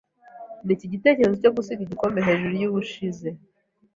Niki 0.65 0.85
gitekerezo 0.93 1.35
cyo 1.41 1.51
gusiga 1.57 1.81
igikombe 1.83 2.19
hejuru 2.27 2.53
yubushize? 2.61 3.29